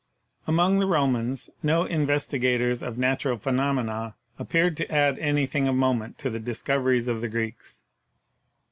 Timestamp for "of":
2.81-2.97, 5.67-5.75, 7.07-7.21